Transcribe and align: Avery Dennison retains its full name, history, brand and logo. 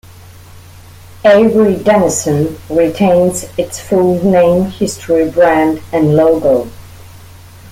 Avery 1.23 1.75
Dennison 1.75 2.57
retains 2.71 3.43
its 3.55 3.79
full 3.79 4.23
name, 4.23 4.71
history, 4.71 5.29
brand 5.29 5.79
and 5.93 6.15
logo. 6.15 6.71